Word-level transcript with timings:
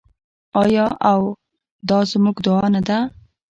آیا 0.61 0.85
او 1.11 1.19
دا 1.89 1.99
زموږ 2.11 2.37
دعا 2.45 2.65
نه 2.75 2.81
ده؟ 2.87 2.97